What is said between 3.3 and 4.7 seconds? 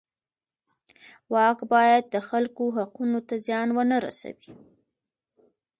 زیان ونه رسوي.